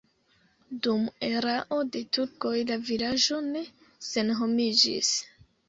Dum 0.87 1.03
erao 1.27 1.77
de 1.97 2.01
turkoj 2.17 2.55
la 2.71 2.79
vilaĝo 2.89 3.41
ne 3.53 3.65
senhomiĝis. 4.09 5.15